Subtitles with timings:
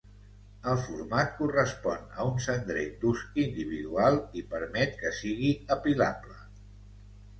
[0.69, 6.41] El format correspon a un cendrer d'ús individual i permet que sigui apilable.